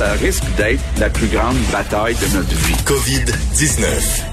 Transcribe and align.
ça 0.00 0.12
risque 0.12 0.44
d'être 0.56 0.80
la 0.98 1.10
plus 1.10 1.26
grande 1.26 1.58
bataille 1.70 2.14
de 2.14 2.34
notre 2.34 2.54
vie. 2.54 2.72
COVID-19. 2.86 4.24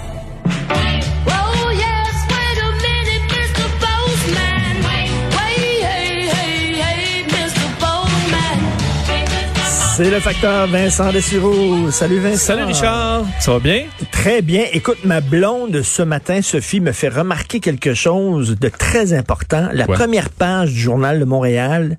C'est 9.98 10.10
le 10.10 10.20
facteur 10.22 10.68
Vincent 10.68 11.12
Dessureau. 11.12 11.92
Salut 11.92 12.20
Vincent. 12.20 12.38
Salut 12.38 12.64
Richard. 12.64 13.26
Ça 13.42 13.52
va 13.52 13.60
bien? 13.60 13.88
Très 14.12 14.42
bien. 14.42 14.64
Écoute, 14.72 15.00
ma 15.04 15.20
blonde 15.20 15.82
ce 15.82 16.02
matin, 16.02 16.42
Sophie, 16.42 16.80
me 16.80 16.94
fait 16.94 17.10
remarquer 17.10 17.60
quelque 17.60 17.94
chose 17.94 18.58
de 18.58 18.70
très 18.70 19.12
important. 19.12 19.68
La 19.74 19.86
première 19.86 20.30
page 20.30 20.70
du 20.70 20.80
journal 20.80 21.20
de 21.20 21.26
Montréal 21.26 21.98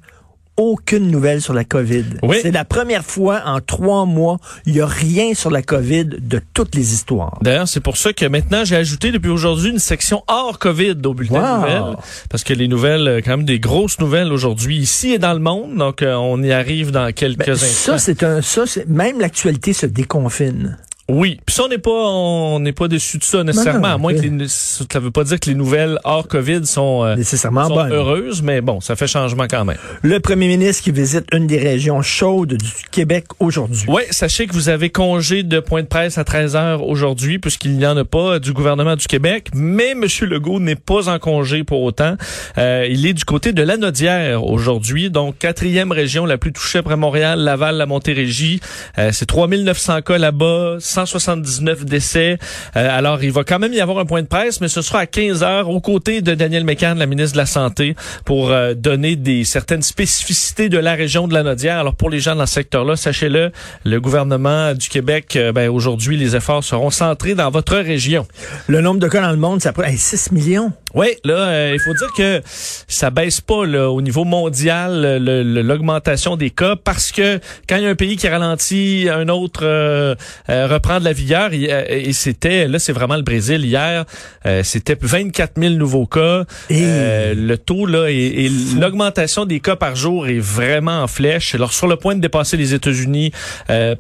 aucune 0.58 1.10
nouvelle 1.10 1.40
sur 1.40 1.54
la 1.54 1.64
COVID. 1.64 2.04
C'est 2.42 2.50
la 2.50 2.64
première 2.64 3.04
fois 3.04 3.42
en 3.46 3.60
trois 3.60 4.04
mois, 4.04 4.38
il 4.66 4.74
n'y 4.74 4.80
a 4.80 4.86
rien 4.86 5.32
sur 5.34 5.50
la 5.50 5.62
COVID 5.62 6.04
de 6.04 6.40
toutes 6.52 6.74
les 6.74 6.92
histoires. 6.92 7.38
D'ailleurs, 7.42 7.68
c'est 7.68 7.80
pour 7.80 7.96
ça 7.96 8.12
que 8.12 8.26
maintenant, 8.26 8.64
j'ai 8.64 8.76
ajouté 8.76 9.10
depuis 9.10 9.30
aujourd'hui 9.30 9.70
une 9.70 9.78
section 9.78 10.22
hors 10.26 10.58
COVID 10.58 10.96
au 11.04 11.14
bulletin 11.14 11.40
de 11.40 11.60
nouvelles. 11.60 11.96
Parce 12.28 12.44
que 12.44 12.52
les 12.52 12.68
nouvelles, 12.68 13.08
euh, 13.08 13.20
quand 13.24 13.30
même 13.30 13.46
des 13.46 13.60
grosses 13.60 13.98
nouvelles 14.00 14.32
aujourd'hui 14.32 14.76
ici 14.76 15.12
et 15.12 15.18
dans 15.18 15.32
le 15.32 15.38
monde. 15.38 15.76
Donc, 15.76 16.02
euh, 16.02 16.14
on 16.14 16.42
y 16.42 16.52
arrive 16.52 16.90
dans 16.90 17.12
quelques 17.12 17.38
ben, 17.38 17.52
instants. 17.52 17.92
Ça, 17.92 17.98
c'est 17.98 18.22
un, 18.22 18.42
ça, 18.42 18.64
même 18.86 19.20
l'actualité 19.20 19.72
se 19.72 19.86
déconfine. 19.86 20.76
Oui, 21.10 21.40
puis 21.46 21.54
ça 21.54 21.62
on 21.64 21.68
n'est 21.68 21.78
pas 21.78 21.90
on 21.90 22.60
n'est 22.60 22.74
pas 22.74 22.86
déçu 22.86 23.16
de 23.16 23.24
ça 23.24 23.42
nécessairement, 23.42 23.94
à 23.94 23.96
moins 23.96 24.12
que 24.12 24.20
les, 24.20 24.46
ça 24.46 25.00
veut 25.00 25.10
pas 25.10 25.24
dire 25.24 25.40
que 25.40 25.48
les 25.48 25.54
nouvelles 25.54 25.98
hors 26.04 26.28
Covid 26.28 26.66
sont 26.66 27.02
euh, 27.02 27.16
nécessairement 27.16 27.66
heureuses, 27.70 28.42
mais 28.42 28.60
bon, 28.60 28.82
ça 28.82 28.94
fait 28.94 29.06
changement 29.06 29.46
quand 29.48 29.64
même. 29.64 29.78
Le 30.02 30.20
premier 30.20 30.48
ministre 30.48 30.84
qui 30.84 30.90
visite 30.90 31.24
une 31.32 31.46
des 31.46 31.56
régions 31.56 32.02
chaudes 32.02 32.52
du 32.52 32.72
Québec 32.90 33.24
aujourd'hui. 33.40 33.86
Oui, 33.88 34.02
sachez 34.10 34.46
que 34.46 34.52
vous 34.52 34.68
avez 34.68 34.90
congé 34.90 35.44
de 35.44 35.60
point 35.60 35.82
de 35.82 35.86
presse 35.88 36.18
à 36.18 36.24
13 36.24 36.56
heures 36.56 36.86
aujourd'hui 36.86 37.38
puisqu'il 37.38 37.78
n'y 37.78 37.86
en 37.86 37.96
a 37.96 38.04
pas 38.04 38.38
du 38.38 38.52
gouvernement 38.52 38.94
du 38.94 39.06
Québec, 39.06 39.48
mais 39.54 39.94
monsieur 39.94 40.26
Legault 40.26 40.60
n'est 40.60 40.76
pas 40.76 41.08
en 41.08 41.18
congé 41.18 41.64
pour 41.64 41.84
autant. 41.84 42.16
Euh, 42.58 42.86
il 42.86 43.06
est 43.06 43.14
du 43.14 43.24
côté 43.24 43.54
de 43.54 43.62
la 43.62 43.78
Nodière 43.78 44.44
aujourd'hui, 44.44 45.08
donc 45.08 45.38
quatrième 45.38 45.90
région 45.90 46.26
la 46.26 46.36
plus 46.36 46.52
touchée 46.52 46.80
après 46.80 46.96
Montréal, 46.96 47.40
Laval, 47.40 47.76
la 47.76 47.86
Montérégie. 47.86 48.60
Euh, 48.98 49.08
c'est 49.10 49.24
3900 49.24 50.02
cas 50.02 50.18
là-bas 50.18 50.76
179 51.06 51.84
décès. 51.84 52.38
Euh, 52.76 52.98
alors, 52.98 53.22
il 53.22 53.32
va 53.32 53.44
quand 53.44 53.58
même 53.58 53.72
y 53.72 53.80
avoir 53.80 53.98
un 53.98 54.04
point 54.04 54.22
de 54.22 54.26
presse, 54.26 54.60
mais 54.60 54.68
ce 54.68 54.82
sera 54.82 55.00
à 55.00 55.06
15 55.06 55.42
heures 55.42 55.68
aux 55.68 55.80
côtés 55.80 56.22
de 56.22 56.34
Daniel 56.34 56.64
Mécan, 56.64 56.94
la 56.96 57.06
ministre 57.06 57.32
de 57.32 57.38
la 57.38 57.46
Santé, 57.46 57.94
pour 58.24 58.50
euh, 58.50 58.74
donner 58.74 59.16
des 59.16 59.44
certaines 59.44 59.82
spécificités 59.82 60.68
de 60.68 60.78
la 60.78 60.94
région 60.94 61.28
de 61.28 61.34
la 61.34 61.42
Nodière. 61.42 61.78
Alors, 61.78 61.94
pour 61.94 62.10
les 62.10 62.20
gens 62.20 62.34
dans 62.34 62.46
ce 62.46 62.54
secteur-là, 62.54 62.96
sachez-le, 62.96 63.52
le 63.84 64.00
gouvernement 64.00 64.74
du 64.74 64.88
Québec, 64.88 65.36
euh, 65.36 65.52
ben, 65.52 65.68
aujourd'hui, 65.68 66.16
les 66.16 66.36
efforts 66.36 66.64
seront 66.64 66.90
centrés 66.90 67.34
dans 67.34 67.50
votre 67.50 67.76
région. 67.76 68.26
Le 68.66 68.80
nombre 68.80 69.00
de 69.00 69.08
cas 69.08 69.20
dans 69.20 69.30
le 69.30 69.36
monde, 69.36 69.60
ça 69.60 69.72
peut 69.72 69.84
être 69.84 69.98
6 69.98 70.32
millions. 70.32 70.72
Oui, 70.94 71.08
là, 71.24 71.72
il 71.72 71.80
faut 71.80 71.94
dire 71.94 72.12
que 72.16 72.42
ça 72.44 73.10
baisse 73.10 73.40
pas 73.40 73.66
là, 73.66 73.90
au 73.90 74.00
niveau 74.00 74.24
mondial 74.24 75.18
l'augmentation 75.18 76.36
des 76.36 76.50
cas 76.50 76.76
parce 76.76 77.12
que 77.12 77.38
quand 77.68 77.76
il 77.76 77.82
y 77.82 77.86
a 77.86 77.90
un 77.90 77.94
pays 77.94 78.16
qui 78.16 78.28
ralentit, 78.28 79.08
un 79.10 79.28
autre 79.28 80.16
reprend 80.48 80.98
de 80.98 81.04
la 81.04 81.12
euh, 81.28 81.84
et, 81.88 82.12
c'était 82.12 82.66
là 82.68 82.78
c'est 82.78 82.92
vraiment 82.92 83.16
le 83.16 83.22
Brésil 83.22 83.64
hier 83.64 84.04
euh, 84.46 84.62
c'était 84.62 84.96
24 85.00 85.60
000 85.60 85.74
nouveaux 85.74 86.06
cas. 86.06 86.44
Euh, 86.70 87.34
le 87.34 87.58
taux 87.58 87.86
là 87.86 88.08
et, 88.08 88.50
l'augmentation 88.78 89.44
des 89.44 89.60
cas 89.60 89.76
par 89.76 89.96
jour 89.96 90.28
est 90.28 90.38
vraiment 90.38 91.02
en 91.02 91.06
flèche. 91.06 91.54
Alors 91.54 91.72
sur 91.72 91.86
le 91.86 91.96
point 91.96 92.14
de 92.14 92.20
dépasser 92.20 92.56
les 92.56 92.74
États-Unis 92.74 93.32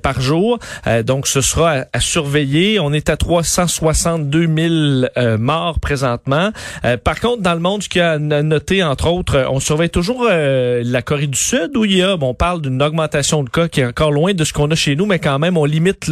par 0.02 0.20
jour 0.20 0.58
donc 1.04 1.26
ce 1.26 1.40
sera 1.40 1.84
à, 1.92 2.00
surveiller. 2.00 2.80
On 2.80 2.92
est 2.92 3.10
à 3.10 3.16
362 3.16 4.48
000 5.14 5.38
morts 5.38 5.80
présentement 5.80 6.50
par 6.96 7.20
contre 7.20 7.42
dans 7.42 7.54
le 7.54 7.60
monde 7.60 7.82
ce 7.82 7.88
qui 7.88 8.00
a 8.00 8.18
noté 8.18 8.82
entre 8.82 9.10
autres 9.10 9.46
on 9.50 9.60
surveille 9.60 9.90
toujours 9.90 10.24
la 10.28 11.02
Corée 11.02 11.26
du 11.26 11.38
Sud 11.38 11.76
où 11.76 11.84
il 11.84 11.96
y 11.96 12.02
a 12.02 12.16
bon, 12.16 12.30
on 12.30 12.34
parle 12.34 12.62
d'une 12.62 12.82
augmentation 12.82 13.42
de 13.42 13.50
cas 13.50 13.68
qui 13.68 13.80
est 13.80 13.86
encore 13.86 14.12
loin 14.12 14.34
de 14.34 14.44
ce 14.44 14.52
qu'on 14.52 14.70
a 14.70 14.74
chez 14.74 14.96
nous 14.96 15.06
mais 15.06 15.18
quand 15.18 15.38
même 15.38 15.56
on 15.56 15.64
limite 15.64 16.10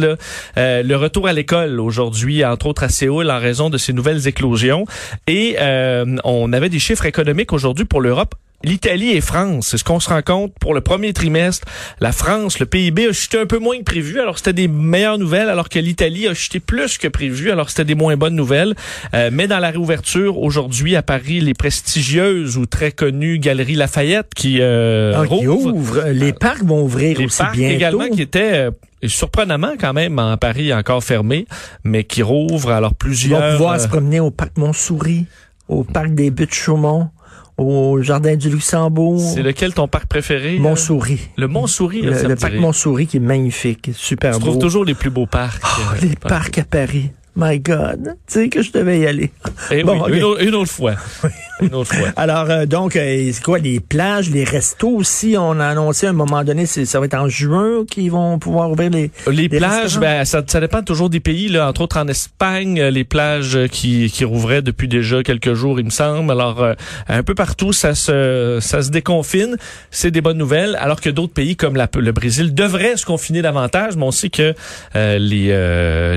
euh, 0.57 0.83
le 0.83 0.95
retour 0.95 1.27
à 1.27 1.33
l'école 1.33 1.79
aujourd'hui, 1.79 2.43
entre 2.45 2.67
autres 2.67 2.83
à 2.83 2.89
Séoul, 2.89 3.29
en 3.29 3.39
raison 3.39 3.69
de 3.69 3.77
ces 3.77 3.93
nouvelles 3.93 4.27
éclosions. 4.27 4.85
Et 5.27 5.55
euh, 5.59 6.17
on 6.23 6.53
avait 6.53 6.69
des 6.69 6.79
chiffres 6.79 7.05
économiques 7.05 7.53
aujourd'hui 7.53 7.85
pour 7.85 8.01
l'Europe 8.01 8.35
l'Italie 8.63 9.11
et 9.11 9.21
France. 9.21 9.67
C'est 9.69 9.77
ce 9.77 9.83
qu'on 9.83 9.99
se 9.99 10.09
rend 10.09 10.21
compte 10.21 10.53
pour 10.59 10.73
le 10.73 10.81
premier 10.81 11.13
trimestre. 11.13 11.67
La 11.99 12.11
France, 12.11 12.59
le 12.59 12.65
PIB 12.65 13.07
a 13.07 13.13
chuté 13.13 13.39
un 13.39 13.45
peu 13.45 13.59
moins 13.59 13.77
que 13.77 13.83
prévu, 13.83 14.19
alors 14.19 14.37
c'était 14.37 14.53
des 14.53 14.67
meilleures 14.67 15.17
nouvelles, 15.17 15.49
alors 15.49 15.69
que 15.69 15.79
l'Italie 15.79 16.27
a 16.27 16.33
chuté 16.33 16.59
plus 16.59 16.97
que 16.97 17.07
prévu, 17.07 17.51
alors 17.51 17.69
c'était 17.69 17.85
des 17.85 17.95
moins 17.95 18.17
bonnes 18.17 18.35
nouvelles. 18.35 18.75
Euh, 19.13 19.29
mais 19.31 19.47
dans 19.47 19.59
la 19.59 19.69
réouverture, 19.69 20.39
aujourd'hui 20.39 20.95
à 20.95 21.03
Paris, 21.03 21.39
les 21.39 21.53
prestigieuses 21.53 22.57
ou 22.57 22.65
très 22.65 22.91
connues 22.91 23.39
Galeries 23.39 23.75
Lafayette 23.75 24.33
qui, 24.35 24.57
euh, 24.59 25.13
ah, 25.15 25.33
ouvrent. 25.33 26.07
Les 26.09 26.33
parcs 26.33 26.63
vont 26.63 26.83
ouvrir 26.83 27.19
les 27.19 27.25
aussi 27.25 27.37
parcs 27.37 27.57
également 27.57 28.09
qui 28.09 28.21
étaient 28.21 28.69
surprenamment 29.05 29.73
quand 29.79 29.93
même 29.93 30.17
en 30.17 30.37
Paris 30.37 30.73
encore 30.73 31.03
fermé, 31.03 31.45
mais 31.83 32.03
qui 32.03 32.23
rouvre 32.23 32.71
alors 32.71 32.95
plusieurs. 32.95 33.39
On 33.39 33.41
va 33.41 33.51
pouvoir 33.51 33.79
se 33.79 33.87
promener 33.87 34.19
au 34.19 34.31
parc 34.31 34.57
Montsouris, 34.57 35.27
au 35.67 35.83
parc 35.83 36.15
des 36.15 36.31
Buttes 36.31 36.53
Chaumont 36.53 37.09
au 37.57 38.01
Jardin 38.01 38.35
du 38.35 38.49
Luxembourg. 38.49 39.19
C'est 39.19 39.41
lequel 39.43 39.73
ton 39.73 39.87
parc 39.87 40.07
préféré? 40.07 40.59
Montsouris. 40.59 41.29
Le 41.37 41.47
Montsouris, 41.47 42.01
Le, 42.01 42.11
le 42.27 42.35
parc 42.35 42.53
Montsouris 42.55 43.07
qui 43.07 43.17
est 43.17 43.21
magnifique, 43.21 43.89
super 43.93 44.33
beau. 44.33 44.39
Je 44.39 44.45
trouve 44.45 44.59
toujours 44.59 44.85
les 44.85 44.93
plus 44.93 45.09
beaux 45.09 45.25
parcs. 45.25 45.61
Oh, 45.63 45.95
les 46.01 46.15
parcs 46.15 46.57
à 46.59 46.63
Paris. 46.63 47.11
My 47.39 47.59
God, 47.59 48.15
tu 48.25 48.33
sais 48.33 48.49
que 48.49 48.63
je 48.63 48.71
devais 48.71 48.97
y 48.97 49.05
aller. 49.05 49.29
Eh 49.69 49.83
bon, 49.83 50.07
une, 50.07 50.55
autre, 50.55 50.71
fois. 50.71 50.95
une, 51.61 51.75
autre, 51.75 51.93
fois. 51.93 52.07
Alors, 52.15 52.49
euh, 52.49 52.65
donc, 52.65 52.95
euh, 52.95 53.29
c'est 53.31 53.43
quoi, 53.43 53.59
les 53.59 53.79
plages, 53.79 54.31
les 54.31 54.43
restos 54.43 54.89
aussi, 54.89 55.35
on 55.37 55.59
a 55.59 55.67
annoncé 55.67 56.07
à 56.07 56.09
un 56.09 56.13
moment 56.13 56.43
donné, 56.43 56.65
ça 56.65 56.99
va 56.99 57.05
être 57.05 57.13
en 57.13 57.29
juin 57.29 57.85
qu'ils 57.87 58.09
vont 58.09 58.39
pouvoir 58.39 58.71
ouvrir 58.71 58.89
les 58.89 59.11
Les, 59.27 59.49
plages, 59.49 59.99
ben, 59.99 60.25
ça, 60.25 60.41
ça, 60.47 60.59
dépend 60.59 60.81
toujours 60.81 61.11
des 61.11 61.19
pays, 61.19 61.47
là. 61.47 61.67
Entre 61.67 61.81
autres, 61.81 61.99
en 61.99 62.07
Espagne, 62.07 62.81
les 62.81 63.03
plages 63.03 63.67
qui, 63.69 64.09
qui 64.11 64.25
rouvraient 64.25 64.63
depuis 64.63 64.87
déjà 64.87 65.21
quelques 65.21 65.53
jours, 65.53 65.79
il 65.79 65.85
me 65.85 65.91
semble. 65.91 66.31
Alors, 66.31 66.63
euh, 66.63 66.73
un 67.07 67.21
peu 67.21 67.35
partout, 67.35 67.71
ça 67.71 67.93
se, 67.93 68.57
ça 68.61 68.81
se 68.81 68.89
déconfine. 68.89 69.57
C'est 69.91 70.09
des 70.09 70.21
bonnes 70.21 70.39
nouvelles. 70.39 70.75
Alors 70.81 71.01
que 71.01 71.11
d'autres 71.11 71.33
pays, 71.33 71.55
comme 71.55 71.75
la, 71.75 71.87
le 71.99 72.11
Brésil, 72.13 72.55
devraient 72.55 72.97
se 72.97 73.05
confiner 73.05 73.43
davantage, 73.43 73.95
mais 73.95 74.05
on 74.05 74.11
sait 74.11 74.31
que 74.31 74.55
les, 74.95 75.49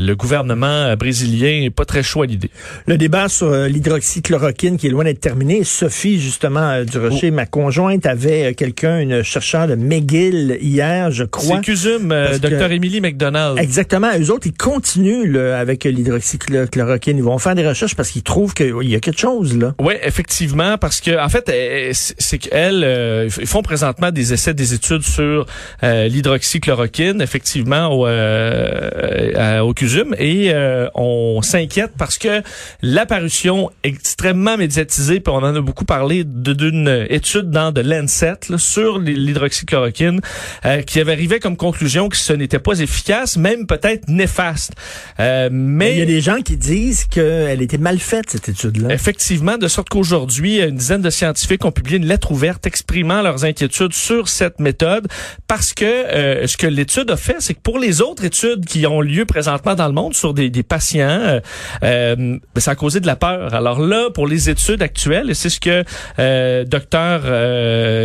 le 0.01 0.15
gouvernement 0.15 0.97
brésilien 0.97 1.10
brésilien 1.11 1.69
pas 1.75 1.85
très 1.85 2.03
chaud 2.03 2.23
à 2.23 2.27
l'idée. 2.27 2.51
Le 2.87 2.97
débat 2.97 3.29
sur 3.29 3.49
euh, 3.49 3.67
l'hydroxychloroquine 3.69 4.77
qui 4.77 4.87
est 4.87 4.91
loin 4.91 5.05
d'être 5.05 5.21
terminé. 5.21 5.65
Sophie, 5.65 6.21
justement, 6.21 6.71
euh, 6.71 6.85
du 6.85 6.99
Rocher, 6.99 7.31
oh. 7.31 7.35
ma 7.35 7.47
conjointe, 7.47 8.07
avait 8.07 8.51
euh, 8.51 8.55
quelqu'un, 8.55 9.01
une 9.01 9.23
chercheur 9.23 9.67
de 9.67 9.75
McGill 9.75 10.59
hier, 10.61 11.11
je 11.11 11.25
crois. 11.25 11.57
C'est 11.57 11.65
CUSUM, 11.65 12.15
Dr. 12.41 12.71
Emily 12.71 13.01
McDonald. 13.01 13.59
Exactement. 13.59 14.09
Eux 14.19 14.31
autres, 14.31 14.47
ils 14.47 14.57
continuent 14.57 15.37
avec 15.37 15.85
l'hydroxychloroquine. 15.85 17.19
Ils 17.19 17.25
vont 17.25 17.39
faire 17.39 17.55
des 17.55 17.67
recherches 17.67 17.97
parce 17.97 18.11
qu'ils 18.11 18.23
trouvent 18.23 18.55
qu'il 18.55 18.89
y 18.89 18.95
a 18.95 19.01
quelque 19.01 19.21
chose 19.21 19.57
là. 19.57 19.75
Oui, 19.81 19.95
effectivement, 20.03 20.79
parce 20.79 21.01
que 21.01 21.19
en 21.19 21.29
fait, 21.29 21.51
c'est 21.93 22.39
qu'elles 22.39 23.29
ils 23.41 23.47
font 23.47 23.63
présentement 23.63 24.11
des 24.11 24.33
essais, 24.33 24.55
des 24.55 24.75
études 24.75 25.03
sur 25.03 25.47
l'hydroxychloroquine, 25.83 27.21
effectivement, 27.21 27.89
au, 27.89 28.07
au 28.07 29.75
CUSUM, 29.75 30.15
et 30.19 30.53
on 31.01 31.41
s'inquiète 31.41 31.93
parce 31.97 32.19
que 32.19 32.43
l'apparition 32.83 33.71
extrêmement 33.83 34.59
médiatisée, 34.59 35.21
puis 35.21 35.33
on 35.33 35.39
en 35.39 35.57
a 35.57 35.61
beaucoup 35.61 35.87
parlé, 35.87 36.25
d'une 36.25 37.07
étude 37.09 37.51
dans 37.51 37.73
de 37.73 37.81
Lancet 37.81 38.35
sur 38.59 38.99
l'hydroxychloroquine 38.99 40.21
euh, 40.67 40.83
qui 40.83 41.01
avait 41.01 41.13
arrivé 41.13 41.41
comme 41.41 41.57
conclusion 41.57 42.11
que 42.11 42.19
ce 42.19 42.35
n'était 42.35 42.59
pas 42.59 42.81
efficace, 42.81 43.39
même 43.39 43.67
peut-être 43.67 44.09
néfaste. 44.09 44.73
Euh, 45.21 45.49
mais 45.51 45.93
il 45.93 45.99
y 46.01 46.03
a 46.03 46.07
des 46.07 46.21
gens 46.21 46.43
qui 46.43 46.59
disent 46.59 47.05
qu'elle 47.05 47.63
était 47.63 47.79
mal 47.79 47.99
faite 47.99 48.27
cette 48.29 48.51
étude-là. 48.51 48.93
Effectivement, 48.93 49.57
de 49.57 49.69
sorte 49.69 49.89
qu'aujourd'hui, 49.89 50.61
une 50.61 50.77
dizaine 50.77 51.03
de 51.03 51.11
scientifiques 51.11 51.65
ont 51.65 51.73
publié 51.73 51.97
une 51.97 52.07
lettre 52.07 52.31
ouverte 52.31 52.67
exprimant 52.67 53.23
leurs 53.23 53.45
inquiétudes 53.45 53.95
sur 53.95 54.29
cette 54.29 54.61
méthode 54.61 55.09
parce 55.49 55.73
que 55.73 55.85
euh, 55.85 56.47
ce 56.47 56.59
que 56.59 56.67
l'étude 56.67 57.11
a 57.11 57.17
fait, 57.17 57.37
c'est 57.39 57.55
que 57.55 57.61
pour 57.61 57.79
les 57.79 58.03
autres 58.03 58.25
études 58.25 58.67
qui 58.67 58.87
ont 58.87 59.01
lieu 59.01 59.25
présentement 59.25 59.75
dans 59.75 59.87
le 59.87 59.95
monde 59.95 60.15
sur 60.15 60.35
des, 60.35 60.51
des 60.51 60.63
patients 60.63 60.90
patients, 60.91 61.41
ben, 61.81 62.41
ça 62.57 62.73
a 62.73 62.75
causé 62.75 63.01
de 63.01 63.07
la 63.07 63.17
peur. 63.17 63.55
Alors 63.55 63.81
là, 63.81 64.11
pour 64.11 64.27
les 64.27 64.51
études 64.51 64.83
actuelles, 64.83 65.31
et 65.31 65.35
c'est 65.35 65.49
ce 65.49 65.61
que 65.61 66.65
docteur 66.65 67.23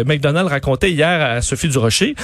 McDonald 0.06 0.48
racontait 0.48 0.92
hier 0.92 1.22
à 1.22 1.42
Sophie 1.42 1.70
Durocher, 1.70 2.16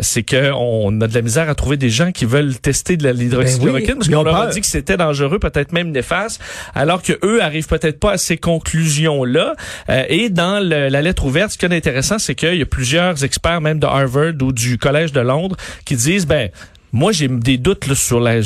c'est 0.00 0.22
que 0.22 0.52
on 0.52 1.00
a 1.00 1.06
de 1.06 1.14
la 1.14 1.22
misère 1.22 1.48
à 1.48 1.54
trouver 1.54 1.76
des 1.76 1.90
gens 1.90 2.12
qui 2.12 2.24
veulent 2.24 2.56
tester 2.58 2.96
de 2.96 3.08
l'hydroxychloroquine 3.08 3.86
ben 3.86 3.94
parce 3.96 4.08
qu'on 4.08 4.22
leur 4.22 4.36
a 4.36 4.46
dit 4.48 4.60
que 4.60 4.66
c'était 4.66 4.96
dangereux, 4.96 5.38
peut-être 5.38 5.72
même 5.72 5.90
néfaste, 5.90 6.40
alors 6.74 7.02
que 7.02 7.12
eux 7.24 7.42
arrivent 7.42 7.68
peut-être 7.68 7.98
pas 7.98 8.12
à 8.12 8.18
ces 8.18 8.36
conclusions-là. 8.36 9.54
Euh, 9.88 10.04
et 10.08 10.30
dans 10.30 10.58
la 10.60 11.02
lettre 11.02 11.24
ouverte, 11.24 11.52
ce 11.52 11.58
qui 11.58 11.66
est 11.66 11.74
intéressant, 11.74 12.18
c'est 12.18 12.34
qu'il 12.34 12.56
y 12.56 12.62
a 12.62 12.66
plusieurs 12.66 13.24
experts, 13.24 13.60
même 13.60 13.78
de 13.78 13.86
Harvard 13.86 14.34
ou 14.42 14.52
du 14.52 14.78
Collège 14.78 15.12
de 15.12 15.20
Londres, 15.20 15.56
qui 15.84 15.96
disent, 15.96 16.26
ben, 16.26 16.50
moi, 16.94 17.10
j'ai 17.10 17.26
des 17.26 17.58
doutes 17.58 17.92
sur 17.94 18.20
la, 18.20 18.40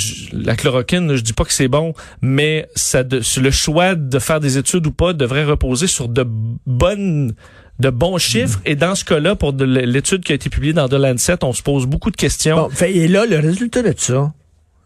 chloroquine. 0.57 1.15
Je 1.15 1.21
dis 1.21 1.35
pas 1.35 1.45
que 1.45 1.53
c'est 1.53 1.69
bon, 1.69 1.93
mais 2.23 2.67
ça 2.75 3.03
le 3.03 3.51
choix 3.51 3.95
de 3.95 4.19
faire 4.19 4.41
des 4.41 4.57
études 4.57 4.87
ou 4.87 4.91
pas 4.91 5.13
devrait 5.13 5.45
reposer 5.45 5.87
sur 5.87 6.09
de 6.09 6.25
bonnes 6.27 7.35
de 7.79 7.91
bons 7.91 8.17
chiffres. 8.17 8.59
Et 8.65 8.75
dans 8.75 8.95
ce 8.95 9.05
cas-là, 9.05 9.37
pour 9.37 9.53
l'étude 9.53 10.25
qui 10.25 10.33
a 10.33 10.35
été 10.35 10.49
publiée 10.49 10.73
dans 10.73 10.89
The 10.89 10.95
Lancet, 10.95 11.45
on 11.45 11.53
se 11.53 11.63
pose 11.63 11.85
beaucoup 11.85 12.11
de 12.11 12.17
questions. 12.17 12.71
Et 12.81 13.07
là, 13.07 13.27
le 13.27 13.39
résultat 13.39 13.83
de 13.83 13.93
ça, 13.95 14.33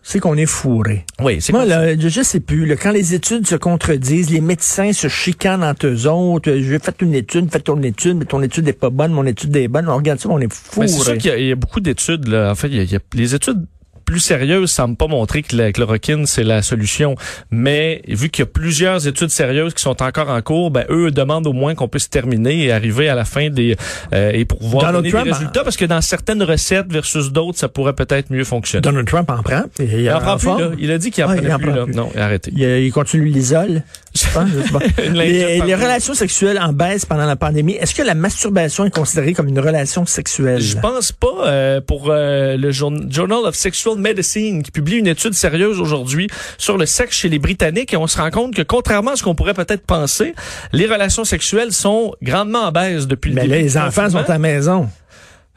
c'est 0.02 0.19
qu'on 0.19 0.37
est 0.37 0.46
fourré. 0.46 1.06
Oui, 1.20 1.40
c'est 1.40 1.52
Moi, 1.52 1.64
là, 1.64 1.96
je 1.96 2.22
sais 2.22 2.40
plus. 2.40 2.66
Là, 2.66 2.76
quand 2.76 2.90
les 2.90 3.14
études 3.14 3.46
se 3.46 3.54
contredisent, 3.54 4.31
les 4.31 4.40
médecins 4.40 4.93
se 4.93 5.08
chicanent 5.08 5.62
entre 5.62 5.87
eux 5.87 6.06
autres. 6.08 6.52
Je 6.52 6.70
vais 6.70 6.78
faire 6.78 6.94
une 7.00 7.14
étude, 7.14 7.50
fais 7.50 7.60
ton 7.60 7.81
étude, 7.82 8.16
mais 8.16 8.25
ton 8.25 8.43
étude 8.43 8.64
n'est 8.64 8.72
pas 8.72 8.90
bonne, 8.90 9.12
mon 9.12 9.26
étude 9.26 9.54
est 9.56 9.69
bonne. 9.69 9.88
On 9.88 9.96
regarde 9.96 10.19
ça, 10.19 10.28
on 10.28 10.40
est 10.40 10.52
fourré. 10.52 10.88
C'est 10.88 10.99
sûr 10.99 11.19
qu'il 11.19 11.44
y, 11.44 11.52
a 11.52 11.56
beaucoup 11.56 11.81
d'études. 11.81 12.26
Là. 12.28 12.50
En 12.50 12.54
fait, 12.54 12.69
il 12.69 12.90
y, 12.90 12.96
a, 12.96 13.00
les 13.14 13.34
études 13.34 13.64
plus 14.12 14.20
sérieuse 14.20 14.70
semble 14.70 14.94
pas 14.94 15.06
montrer 15.06 15.43
que 15.43 15.56
la 15.56 15.73
chloroquine 15.73 16.26
c'est 16.26 16.44
la 16.44 16.61
solution. 16.61 17.14
Mais 17.50 18.03
vu 18.06 18.29
qu'il 18.29 18.43
y 18.43 18.47
a 18.47 18.47
plusieurs 18.47 19.06
études 19.09 19.31
sérieuses 19.31 19.73
qui 19.73 19.82
sont 19.82 20.03
encore 20.03 20.29
en 20.29 20.43
cours, 20.43 20.70
ben 20.70 20.85
eux 20.91 21.11
demandent 21.11 21.47
au 21.47 21.55
moins 21.55 21.75
qu'on 21.75 21.88
puisse 21.88 22.11
terminer 22.11 22.64
et 22.64 22.73
arriver 22.73 23.09
à 23.09 23.14
la 23.14 23.25
fin 23.25 23.49
des 23.49 23.75
euh, 24.12 24.32
et 24.35 24.44
pour 24.44 24.62
voir 24.62 24.93
donner 24.93 25.11
des 25.11 25.19
résultats 25.19 25.64
parce 25.64 25.79
que 25.79 25.87
dans 25.87 26.03
certaines 26.03 26.43
recettes 26.43 26.93
versus 26.93 27.32
d'autres, 27.32 27.59
ça 27.59 27.69
pourrait 27.69 27.94
peut-être 27.94 28.31
mieux 28.31 28.44
fonctionner. 28.44 28.82
Donald 28.82 29.09
Trump 29.09 29.31
en 29.31 29.43
prend. 29.43 29.62
Il, 29.79 30.11
en 30.11 30.20
prend 30.20 30.37
plus. 30.37 30.49
Là. 30.49 30.73
Il 30.79 30.91
a 30.91 30.99
dit 30.99 31.11
qu'il 31.11 31.25
en 31.25 31.31
ah, 31.31 31.37
prenait 31.37 31.56
plus, 31.56 31.73
là. 31.73 31.87
Non, 31.87 32.11
arrêtez. 32.15 32.53
Il, 32.55 32.62
il 32.62 32.93
continue 32.93 33.25
l'isole. 33.25 33.82
les, 35.12 35.61
les, 35.61 35.75
relations 35.75 36.14
sexuelles 36.14 36.59
en 36.61 36.73
baisse 36.73 37.06
pendant 37.06 37.25
la 37.25 37.37
pandémie. 37.37 37.73
Est-ce 37.75 37.94
que 37.94 38.03
la 38.03 38.14
masturbation 38.14 38.85
est 38.85 38.94
considérée 38.94 39.32
comme 39.32 39.49
une 39.49 39.59
relation 39.59 40.05
sexuelle? 40.05 40.61
Je 40.61 40.76
pense 40.76 41.12
pas. 41.12 41.29
Euh, 41.47 41.81
pour 41.81 42.09
euh, 42.11 42.56
le 42.56 42.70
Journal 42.70 43.38
of 43.44 43.55
Sexual 43.55 43.99
Medicine, 43.99 44.62
qui 44.62 44.70
publie 44.70 44.97
une 44.97 45.06
étude 45.06 45.35
sérieuse 45.35 45.81
aujourd'hui 45.81 46.29
sur 46.59 46.76
le 46.76 46.87
sexe 46.87 47.17
chez 47.17 47.29
les 47.29 47.38
Britanniques, 47.38 47.93
et 47.94 47.97
on 47.97 48.06
se 48.06 48.19
rend 48.19 48.31
compte 48.31 48.55
que 48.55 48.62
contrairement 48.62 49.12
à 49.12 49.17
ce 49.17 49.23
qu'on 49.23 49.35
pourrait 49.35 49.55
peut-être 49.55 49.85
penser, 49.85 50.35
les 50.73 50.87
relations 50.87 51.25
sexuelles 51.25 51.73
sont 51.73 52.15
grandement 52.23 52.65
en 52.65 52.73
baisse 52.73 53.06
depuis 53.06 53.31
le 53.31 53.37
Mais 53.37 53.43
début. 53.43 53.55
les 53.55 53.76
enfants 53.79 54.11
sont 54.11 54.19
à 54.19 54.29
la 54.29 54.38
maison. 54.38 54.88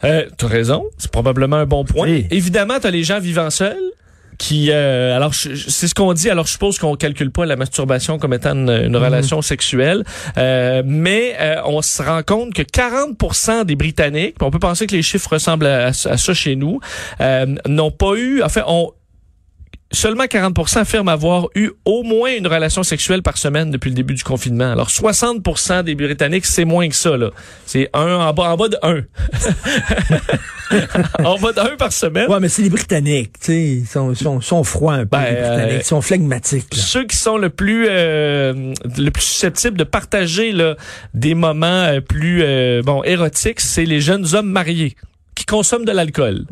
Euh, 0.04 0.26
tu 0.38 0.46
as 0.46 0.48
raison, 0.48 0.86
c'est 0.98 1.12
probablement 1.12 1.58
un 1.58 1.66
bon 1.66 1.84
point. 1.84 2.08
Évidemment, 2.30 2.80
tu 2.80 2.88
as 2.88 2.92
les 2.92 3.04
gens 3.04 3.20
vivant 3.20 3.50
seuls 3.50 3.78
qui 4.38 4.72
euh, 4.72 5.16
alors 5.16 5.34
c'est 5.34 5.88
ce 5.88 5.96
qu'on 5.96 6.14
dit 6.14 6.30
alors 6.30 6.46
je 6.46 6.52
suppose 6.52 6.80
qu'on 6.80 6.96
calcule 6.96 7.32
pas 7.32 7.46
la 7.46 7.56
masturbation 7.56 8.18
comme 8.18 8.34
étant 8.34 8.54
une, 8.54 8.90
mhm. 8.90 8.96
relation 8.96 9.42
sexuelle 9.42 10.04
euh, 10.38 10.84
mais 10.86 11.36
euh, 11.40 11.62
on 11.66 11.82
se 11.82 12.02
rend 12.02 12.24
compte 12.24 12.54
que 12.54 12.62
40% 12.62 13.66
des 13.66 13.76
britanniques 13.76 14.36
on 14.42 14.52
peut 14.52 14.60
penser 14.60 14.88
que 14.88 14.96
les 14.96 15.02
chiffres 15.02 15.32
ressemblent 15.32 15.68
à, 15.68 15.88
à 15.88 15.94
ça 15.94 16.34
chez 16.34 16.56
nous 16.56 16.80
n'ont 17.68 17.92
pas 17.92 18.16
eu 18.16 18.42
en 18.42 18.50
fait 18.50 18.64
ont 18.68 18.92
seulement 19.96 20.26
40% 20.26 20.80
affirment 20.80 21.10
avoir 21.10 21.48
eu 21.56 21.72
au 21.86 22.04
moins 22.04 22.36
une 22.36 22.48
relation 22.48 22.84
sexuelle 22.84 23.24
par 23.24 23.38
semaine 23.38 23.72
depuis 23.72 23.90
le 23.90 23.96
début 23.96 24.14
du 24.14 24.24
confinement. 24.24 24.72
Alors 24.72 24.90
60% 24.90 25.84
des 25.84 25.96
Britanniques, 25.96 26.46
c'est 26.46 26.66
moins 26.66 26.88
que 26.88 26.96
ça. 26.96 27.18
là. 27.18 27.32
C'est 27.66 27.90
un 27.94 28.16
en 28.16 28.34
bas, 28.34 28.52
en 28.52 28.58
bas 28.58 28.70
de 28.70 28.78
un. 28.84 29.02
en 31.24 31.40
bas 31.40 31.54
de 31.54 31.60
un 31.60 31.76
par 31.78 31.92
semaine. 31.92 32.30
Ouais, 32.30 32.40
mais 32.40 32.50
c'est 32.50 32.62
les 32.62 32.70
Britanniques, 32.70 33.40
tu 33.40 33.46
sais, 33.46 33.64
ils 33.64 33.86
sont, 33.86 34.14
sont, 34.16 34.42
sont, 34.42 34.64
froids 34.64 34.94
un 34.94 35.06
peu, 35.06 35.18
ben, 35.18 35.24
les 35.24 35.32
Britanniques, 35.32 35.82
ils 35.82 35.86
sont 35.86 36.02
flegmatiques. 36.02 36.74
Ceux 36.74 37.06
qui 37.06 37.18
sont 37.18 37.38
le 37.38 37.50
plus 37.50 37.88
euh, 37.90 38.74
le 38.98 39.10
plus 39.10 39.24
susceptibles 39.24 39.78
de 39.78 39.84
partager 39.84 40.52
là, 40.52 40.76
des 41.14 41.36
moments 41.36 41.66
euh, 41.66 42.02
plus 42.02 42.42
euh, 42.44 42.82
bon 42.84 43.04
érotiques, 43.04 43.62
c'est 43.62 43.86
les 43.86 44.02
jeunes 44.02 44.26
hommes 44.34 44.50
mariés 44.50 44.96
qui 45.36 45.46
consomment 45.46 45.86
de 45.86 45.92
l'alcool. 45.92 46.46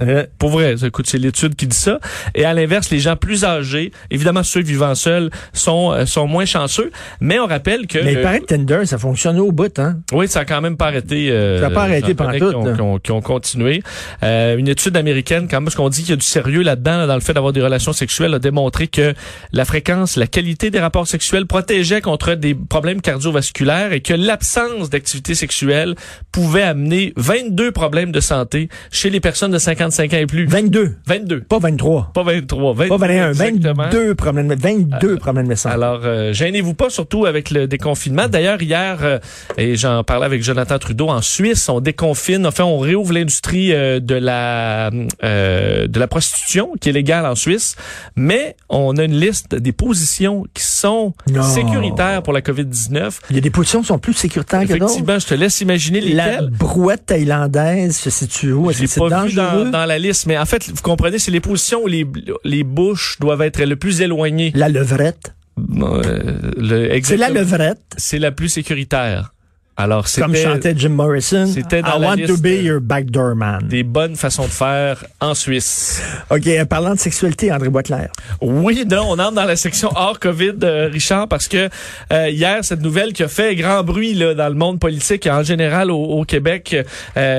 Euh, 0.00 0.24
pour 0.38 0.50
vrai, 0.50 0.74
écoute, 0.84 1.06
c'est 1.06 1.18
l'étude 1.18 1.54
qui 1.54 1.66
dit 1.66 1.76
ça. 1.76 2.00
Et 2.34 2.44
à 2.44 2.54
l'inverse, 2.54 2.90
les 2.90 2.98
gens 2.98 3.16
plus 3.16 3.44
âgés, 3.44 3.92
évidemment 4.10 4.42
ceux 4.42 4.62
vivant 4.62 4.94
seuls, 4.94 5.30
sont 5.52 5.92
euh, 5.92 6.06
sont 6.06 6.26
moins 6.26 6.46
chanceux. 6.46 6.90
Mais 7.20 7.38
on 7.38 7.46
rappelle 7.46 7.86
que... 7.86 7.98
Mais 7.98 8.14
il 8.14 8.22
paraît 8.22 8.40
que 8.40 8.46
Tinder, 8.46 8.86
ça 8.86 8.96
fonctionne 8.96 9.38
au 9.38 9.52
bout, 9.52 9.78
hein? 9.78 10.00
Oui, 10.12 10.28
ça 10.28 10.40
a 10.40 10.44
quand 10.46 10.62
même 10.62 10.78
pas 10.78 10.86
arrêté. 10.86 11.30
Euh, 11.30 11.60
ça 11.60 11.68
n'a 11.68 11.74
pas 11.74 11.82
arrêté 11.82 12.14
pendant 12.14 12.38
tout. 12.38 12.74
Qui 12.74 12.80
ont, 12.80 12.98
qui 12.98 13.12
ont, 13.12 13.20
continué. 13.20 13.82
Euh, 14.22 14.56
une 14.56 14.68
étude 14.68 14.96
américaine, 14.96 15.46
quand 15.48 15.58
même, 15.58 15.64
parce 15.64 15.76
qu'on 15.76 15.90
dit 15.90 16.00
qu'il 16.00 16.10
y 16.10 16.14
a 16.14 16.16
du 16.16 16.24
sérieux 16.24 16.62
là-dedans, 16.62 17.06
dans 17.06 17.14
le 17.14 17.20
fait 17.20 17.34
d'avoir 17.34 17.52
des 17.52 17.62
relations 17.62 17.92
sexuelles, 17.92 18.32
a 18.34 18.38
démontré 18.38 18.88
que 18.88 19.14
la 19.52 19.64
fréquence, 19.64 20.16
la 20.16 20.26
qualité 20.26 20.70
des 20.70 20.80
rapports 20.80 21.06
sexuels 21.06 21.46
protégeait 21.46 22.00
contre 22.00 22.34
des 22.34 22.54
problèmes 22.54 23.02
cardiovasculaires 23.02 23.92
et 23.92 24.00
que 24.00 24.14
l'absence 24.14 24.88
d'activité 24.88 25.34
sexuelle 25.34 25.94
pouvait 26.30 26.62
amener 26.62 27.12
22 27.16 27.72
problèmes 27.72 28.10
de 28.10 28.20
santé 28.20 28.68
chez 28.90 29.10
les 29.10 29.20
personnes 29.20 29.50
de 29.50 29.58
50 29.58 29.81
55 29.90 30.14
ans 30.14 30.18
et 30.18 30.26
plus. 30.26 30.46
22. 30.46 30.96
22. 31.06 31.40
Pas 31.42 31.58
23. 31.58 32.10
Pas 32.14 32.22
23. 32.22 32.74
pas 32.88 32.96
21. 32.96 33.32
22 33.32 34.14
problèmes, 34.14 34.54
22 34.54 35.16
problèmes 35.16 35.48
de 35.48 35.54
santé. 35.54 35.74
Alors, 35.74 36.00
euh, 36.04 36.32
gênez-vous 36.32 36.74
pas, 36.74 36.90
surtout 36.90 37.26
avec 37.26 37.50
le 37.50 37.66
déconfinement. 37.66 38.28
D'ailleurs, 38.28 38.62
hier, 38.62 38.98
euh, 39.02 39.18
et 39.58 39.76
j'en 39.76 40.04
parlais 40.04 40.26
avec 40.26 40.42
Jonathan 40.42 40.78
Trudeau, 40.78 41.08
en 41.08 41.22
Suisse, 41.22 41.68
on 41.68 41.80
déconfine, 41.80 42.46
enfin, 42.46 42.64
on 42.64 42.78
réouvre 42.78 43.12
l'industrie 43.12 43.72
euh, 43.72 44.00
de 44.00 44.14
la 44.14 44.90
de 44.92 45.98
la 45.98 46.06
prostitution, 46.06 46.72
qui 46.80 46.88
est 46.88 46.92
légale 46.92 47.26
en 47.26 47.34
Suisse, 47.34 47.76
mais 48.16 48.56
on 48.68 48.96
a 48.96 49.04
une 49.04 49.18
liste 49.18 49.54
des 49.54 49.72
positions 49.72 50.44
qui 50.54 50.62
sont 50.62 51.14
sécuritaires 51.54 52.22
pour 52.22 52.32
la 52.32 52.40
COVID-19. 52.40 53.20
Il 53.30 53.36
y 53.36 53.38
a 53.38 53.42
des 53.42 53.50
positions 53.50 53.80
qui 53.80 53.86
sont 53.86 53.98
plus 53.98 54.14
sécuritaires 54.14 54.62
que 54.62 54.66
d'autres. 54.66 54.84
Effectivement, 54.84 55.18
je 55.18 55.26
te 55.26 55.34
laisse 55.34 55.60
imaginer 55.60 56.00
lesquelles. 56.00 56.16
La 56.16 56.42
brouette 56.42 57.06
thaïlandaise 57.06 57.96
se 57.96 58.10
situe 58.10 58.52
où? 58.52 58.70
Est-ce 58.70 58.86
c'est 58.86 59.00
dangereux? 59.00 59.70
Dans 59.72 59.84
la 59.84 59.98
liste, 59.98 60.26
mais 60.26 60.38
en 60.38 60.46
fait, 60.46 60.68
vous 60.68 60.82
comprenez, 60.82 61.18
c'est 61.18 61.32
les 61.32 61.40
positions 61.40 61.82
où 61.82 61.86
les, 61.88 62.06
les 62.44 62.62
bouches 62.62 63.18
doivent 63.18 63.42
être 63.42 63.64
le 63.64 63.76
plus 63.76 64.00
éloignées. 64.00 64.52
La 64.54 64.68
levrette. 64.68 65.34
Euh, 65.58 67.00
c'est 67.02 67.16
la 67.16 67.30
levrette. 67.30 67.82
C'est 67.96 68.18
la 68.18 68.30
plus 68.30 68.48
sécuritaire. 68.48 69.34
Alors, 69.74 70.06
Comme 70.18 70.36
chantait 70.36 70.74
Jim 70.76 70.90
Morrison, 70.90 71.46
c'était 71.46 71.80
I 71.80 71.98
want 71.98 72.18
to 72.26 72.36
be 72.36 72.62
your 72.62 72.78
backdoor 72.78 73.34
man. 73.34 73.66
Des 73.66 73.82
bonnes 73.82 74.16
façons 74.16 74.44
de 74.44 74.50
faire 74.50 75.02
en 75.18 75.34
Suisse. 75.34 76.02
OK, 76.30 76.46
euh, 76.46 76.66
parlant 76.66 76.94
de 76.94 76.98
sexualité, 76.98 77.50
André 77.50 77.70
Boitler. 77.70 78.06
Oui, 78.42 78.84
non, 78.88 79.06
on 79.08 79.18
entre 79.18 79.32
dans 79.32 79.46
la 79.46 79.56
section 79.56 79.90
hors 79.94 80.20
COVID, 80.20 80.56
euh, 80.62 80.90
Richard, 80.92 81.26
parce 81.26 81.48
que 81.48 81.70
euh, 82.12 82.28
hier, 82.28 82.62
cette 82.62 82.82
nouvelle 82.82 83.14
qui 83.14 83.22
a 83.22 83.28
fait 83.28 83.54
grand 83.54 83.82
bruit 83.82 84.12
là, 84.12 84.34
dans 84.34 84.48
le 84.50 84.54
monde 84.54 84.78
politique 84.78 85.24
et 85.26 85.30
en 85.30 85.42
général 85.42 85.90
au, 85.90 86.24
Québec, 86.24 86.76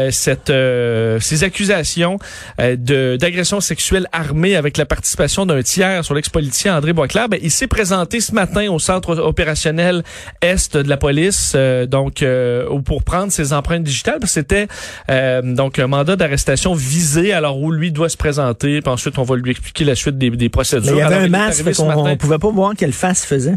cette, 0.10 0.52
ces 0.52 1.44
accusations 1.44 2.18
de 2.60 3.16
d'agression 3.16 3.62
sexuelle 3.62 4.08
armée 4.12 4.56
avec 4.56 4.78
la 4.78 4.86
participation 4.86 5.46
d'un 5.46 5.62
tiers 5.62 6.04
sur 6.04 6.16
l'ex-politicien 6.16 6.78
André 6.78 6.94
Boitler, 6.94 7.26
ben, 7.30 7.40
il 7.42 7.52
s'est 7.52 7.68
présenté 7.68 8.20
ce 8.20 8.34
matin 8.34 8.70
au 8.72 8.80
centre 8.80 9.18
opérationnel 9.20 10.04
Est 10.42 10.76
de 10.76 10.90
la 10.90 10.98
police, 10.98 11.56
donc 11.88 12.24
euh, 12.34 12.80
pour 12.80 13.04
prendre 13.04 13.32
ses 13.32 13.54
empreintes 13.54 13.84
digitales. 13.84 14.20
C'était 14.26 14.68
euh, 15.10 15.42
donc 15.42 15.80
un 15.80 15.88
mandat 15.88 16.16
d'arrestation 16.16 16.74
visé, 16.74 17.34
alors 17.34 17.60
où 17.62 17.72
lui 17.72 17.92
doit 17.92 18.10
se 18.10 18.18
présenter. 18.18 18.82
Puis 18.82 18.92
ensuite, 18.92 19.18
on 19.18 19.24
va 19.24 19.36
lui 19.36 19.52
expliquer 19.52 19.86
la 19.86 19.96
suite 19.96 20.18
des, 20.18 20.30
des 20.30 20.50
procédures. 20.50 20.92
Mais 20.92 20.98
il 20.98 21.00
y 21.00 21.04
avait 21.04 21.26
un 21.26 21.30
masque, 21.30 21.64
on, 21.80 22.08
ne 22.08 22.16
pouvait 22.16 22.40
pas 22.40 22.52
voir 22.52 22.74
quelle 22.76 22.94
face 22.94 23.26
faisait. 23.26 23.56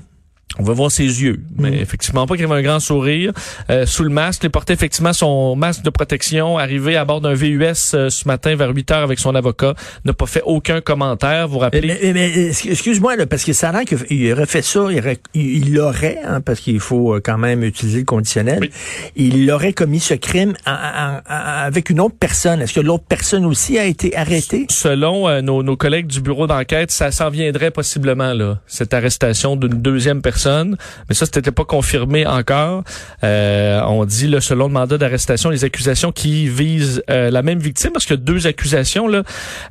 On 0.59 0.63
va 0.63 0.73
voir 0.73 0.91
ses 0.91 1.23
yeux, 1.23 1.41
mais 1.59 1.71
mm. 1.71 1.75
effectivement 1.75 2.27
pas 2.27 2.37
qu'il 2.37 2.45
avait 2.45 2.55
un 2.55 2.63
grand 2.63 2.81
sourire. 2.81 3.33
Euh, 3.69 3.85
sous 3.85 4.05
le 4.05 4.11
masque, 4.11 4.45
il 4.45 4.51
portait 4.51 4.73
effectivement 4.73 5.13
son 5.13 5.55
masque 5.55 5.83
de 5.83 5.91
protection, 5.91 6.57
arrivé 6.57 6.97
à 6.97 7.05
bord 7.05 7.21
d'un 7.21 7.35
VUS 7.35 7.93
euh, 7.93 8.09
ce 8.09 8.27
matin 8.27 8.55
vers 8.55 8.71
8 8.71 8.91
heures 8.93 9.03
avec 9.03 9.19
son 9.19 9.35
avocat, 9.35 9.75
n'a 10.05 10.15
pas 10.15 10.25
fait 10.27 10.43
aucun 10.47 10.81
commentaire, 10.81 11.49
vous 11.49 11.59
rappelez? 11.59 11.99
Mais, 12.15 12.49
excuse-moi, 12.49 13.17
parce 13.29 13.45
que 13.45 13.53
ça 13.53 13.69
a 13.71 13.73
l'air 13.73 13.85
qu'il 13.85 14.33
aurait 14.33 14.47
fait 14.47 14.63
ça, 14.63 14.87
il 15.35 15.75
l'aurait, 15.75 16.21
hein, 16.25 16.41
parce 16.41 16.61
qu'il 16.61 16.81
faut 16.81 17.17
euh, 17.17 17.21
quand 17.23 17.39
même 17.39 17.63
utiliser 17.63 17.99
le 17.99 18.05
conditionnel, 18.05 18.71
il 19.17 19.51
aurait 19.51 19.75
commis 19.75 20.01
ce 20.01 20.15
crime 20.15 20.55
avec 20.65 21.91
une 21.91 22.01
autre 22.01 22.17
personne. 22.19 22.63
Est-ce 22.63 22.73
que 22.73 22.81
l'autre 22.81 23.05
personne 23.07 23.45
aussi 23.45 23.79
a 23.79 23.85
été 23.85 24.17
arrêtée? 24.17 24.67
Selon 24.71 25.43
nos, 25.43 25.63
nos 25.63 25.77
collègues 25.77 26.07
du 26.07 26.21
bureau 26.21 26.47
d'enquête, 26.47 26.91
ça 26.93 27.11
s'en 27.11 27.31
viendrait 27.31 27.73
possiblement, 27.73 28.33
là, 28.33 28.61
cette 28.67 28.95
arrestation 28.95 29.57
d'une 29.57 29.83
deuxième 29.83 30.23
personne 30.23 30.36
personnes, 30.37 30.77
mais 31.09 31.15
ça 31.15 31.25
c'était 31.25 31.51
pas 31.51 31.65
confirmé 31.65 32.27
encore. 32.27 32.85
Euh, 33.25 33.81
on 33.87 34.05
dit 34.05 34.29
là, 34.29 34.41
selon 34.43 34.67
le 34.67 34.73
mandat 34.73 34.99
d'arrestation, 34.99 35.49
les 35.49 35.65
accusations 35.65 36.13
qui 36.13 36.47
visent 36.47 37.03
euh, 37.09 37.31
la 37.31 37.43
même 37.43 37.59
victime, 37.59 37.91
parce 37.93 38.05
que 38.05 38.15
deux 38.15 38.47
accusations 38.47 39.09
là 39.09 39.23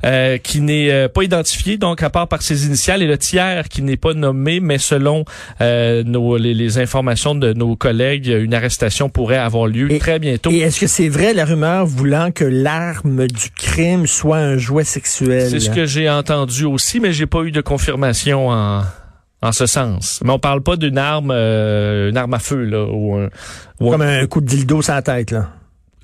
euh, 0.04 0.38
qui 0.38 0.60
n'est 0.60 1.08
pas 1.08 1.22
identifiée, 1.22 1.76
donc 1.76 2.02
à 2.02 2.10
part 2.10 2.26
par 2.26 2.42
ses 2.42 2.66
initiales, 2.66 3.02
et 3.02 3.06
le 3.06 3.16
tiers 3.16 3.68
qui 3.68 3.82
n'est 3.82 3.96
pas 3.96 4.12
nommé, 4.12 4.58
mais 4.58 4.78
selon 4.78 5.24
nos, 5.60 6.36
les, 6.36 6.78
informations 6.78 7.34
de 7.34 7.52
nos 7.52 7.76
collègues, 7.76 8.26
une 8.26 8.52
arrestation 8.52 9.08
pourrait 9.08 9.36
avoir 9.36 9.66
lieu 9.66 9.98
très 9.98 10.18
bientôt. 10.18 10.50
Et 10.50 10.58
est-ce 10.58 10.80
que 10.80 10.88
c'est 10.88 11.08
vrai 11.08 11.32
la 11.32 11.44
rumeur 11.44 11.86
voulant 11.86 12.32
que 12.32 12.44
l'arme 12.44 13.28
du 13.28 13.50
crime 13.56 14.06
soit 14.06 14.38
un 14.38 14.58
jouet 14.58 14.84
sexuel? 14.84 15.48
C'est 15.48 15.60
ce 15.60 15.70
que 15.70 15.86
j'ai 15.86 16.10
entendu 16.10 16.64
aussi, 16.64 16.98
mais 16.98 17.12
j'ai 17.12 17.26
pas 17.26 17.42
eu 17.42 17.52
de 17.52 17.60
confirmation 17.60 18.48
en 18.48 18.82
en 19.42 19.52
ce 19.52 19.66
sens. 19.66 20.20
Mais 20.24 20.30
on 20.30 20.38
parle 20.38 20.62
pas 20.62 20.76
d'une 20.76 20.98
arme, 20.98 21.30
euh, 21.30 22.10
une 22.10 22.16
arme 22.16 22.34
à 22.34 22.38
feu 22.38 22.64
là, 22.64 22.84
ou, 22.84 23.16
un, 23.16 23.28
comme 23.78 24.02
un 24.02 24.26
coup 24.26 24.40
de 24.40 24.46
dildo 24.46 24.82
sur 24.82 24.94
la 24.94 25.02
tête 25.02 25.30
là. 25.30 25.50